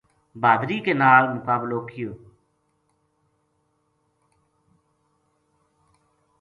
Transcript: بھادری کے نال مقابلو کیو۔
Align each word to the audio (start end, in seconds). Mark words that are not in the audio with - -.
بھادری 0.41 0.79
کے 0.85 0.93
نال 1.01 1.23
مقابلو 1.35 1.79
کیو۔ 1.89 2.11